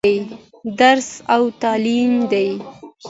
[0.81, 2.47] درس او تعليم دى.